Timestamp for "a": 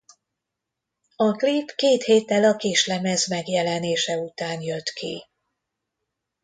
1.15-1.31, 2.43-2.55